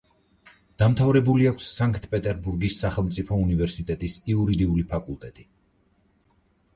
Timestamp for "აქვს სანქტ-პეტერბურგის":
1.49-2.77